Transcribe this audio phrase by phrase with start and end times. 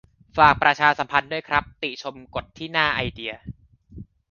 [0.37, 3.33] ฝากประชาสัมพันธ์ด้วยครับ ติชมกดที่หน้า "ไอเดีย"